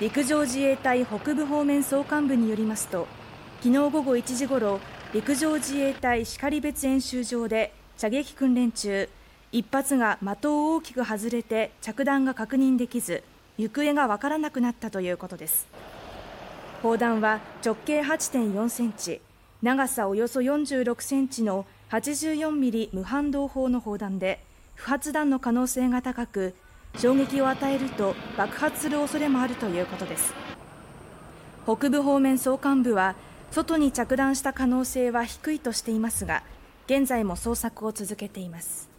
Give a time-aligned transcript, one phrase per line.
[0.00, 3.06] 陸上自衛隊北部方面総監部によりますと
[3.60, 4.80] 昨日午後1時ごろ
[5.12, 9.08] 陸上自衛隊然別演習場で射撃訓練中
[9.52, 13.22] 一発が的を大きく外れて着弾が確認できず
[13.56, 15.68] 行方が分からなくなったということです。
[16.82, 19.20] 砲弾は直径8.4センチ
[19.62, 26.54] 長さおよそ46センチの84ミリ無反動砲の砲弾で不発弾の可能性が高く
[26.96, 30.34] 衝撃を与えると爆発する恐れもあるということです。
[31.64, 33.16] 北部方面総監部は
[33.50, 36.42] 外に着弾した可能性は低いとしていますが
[36.86, 38.90] 現在も捜索を続けています。